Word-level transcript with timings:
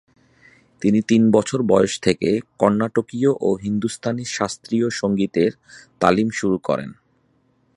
তিনি 0.81 0.99
তিন 1.01 1.23
বছর 1.31 1.59
বয়স 1.63 1.93
থেকে 1.99 2.29
কর্ণাটকীয় 2.59 3.31
ও 3.41 3.49
হিন্দুস্তানি 3.63 4.23
শাস্ত্রীয় 4.27 4.87
সংগীতের 4.91 5.51
তালিম 5.99 6.27
শুরু 6.29 6.57
করেন। 6.59 6.89